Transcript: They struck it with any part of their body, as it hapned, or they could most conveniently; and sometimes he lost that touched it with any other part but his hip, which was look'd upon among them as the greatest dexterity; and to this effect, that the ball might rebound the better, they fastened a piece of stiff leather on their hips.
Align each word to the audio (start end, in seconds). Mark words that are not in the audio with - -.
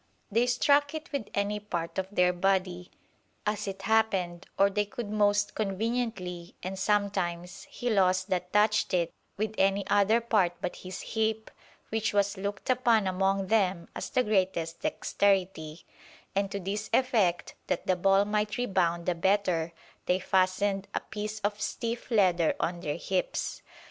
They 0.31 0.47
struck 0.47 0.95
it 0.95 1.11
with 1.11 1.27
any 1.35 1.59
part 1.59 1.99
of 1.99 2.07
their 2.11 2.33
body, 2.33 2.89
as 3.45 3.67
it 3.67 3.83
hapned, 3.83 4.45
or 4.57 4.67
they 4.71 4.83
could 4.85 5.11
most 5.11 5.53
conveniently; 5.53 6.55
and 6.63 6.79
sometimes 6.79 7.67
he 7.69 7.87
lost 7.91 8.27
that 8.31 8.51
touched 8.51 8.95
it 8.95 9.13
with 9.37 9.53
any 9.59 9.85
other 9.89 10.19
part 10.19 10.53
but 10.59 10.77
his 10.77 11.01
hip, 11.13 11.51
which 11.89 12.15
was 12.15 12.35
look'd 12.35 12.71
upon 12.71 13.05
among 13.05 13.45
them 13.45 13.89
as 13.95 14.09
the 14.09 14.23
greatest 14.23 14.79
dexterity; 14.79 15.85
and 16.33 16.49
to 16.49 16.59
this 16.59 16.89
effect, 16.91 17.53
that 17.67 17.85
the 17.85 17.95
ball 17.95 18.25
might 18.25 18.57
rebound 18.57 19.05
the 19.05 19.13
better, 19.13 19.71
they 20.07 20.17
fastened 20.17 20.87
a 20.95 20.99
piece 20.99 21.39
of 21.41 21.61
stiff 21.61 22.09
leather 22.09 22.55
on 22.59 22.79
their 22.79 22.97
hips. 22.97 23.61